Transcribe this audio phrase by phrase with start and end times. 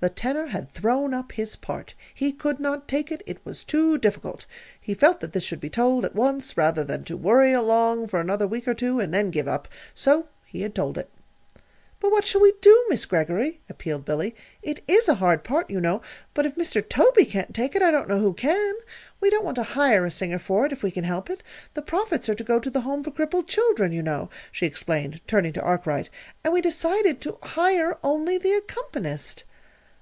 [0.00, 1.94] The tenor had thrown up his part.
[2.14, 4.44] He could not take it; it was too difficult.
[4.78, 8.20] He felt that this should be told at once rather than to worry along for
[8.20, 9.66] another week or two, and then give up.
[9.94, 11.08] So he had told it.
[12.00, 14.34] "But what shall we do, Miss Greggory?" appealed Billy.
[14.62, 16.02] "It is a hard part, you know;
[16.34, 16.86] but if Mr.
[16.86, 18.74] Tobey can't take it, I don't know who can.
[19.22, 21.42] We don't want to hire a singer for it, if we can help it.
[21.72, 25.22] The profits are to go to the Home for Crippled Children, you know," she explained,
[25.26, 26.10] turning to Arkwright,
[26.44, 29.44] "and we decided to hire only the accompanist."